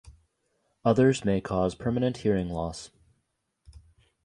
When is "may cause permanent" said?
1.25-2.17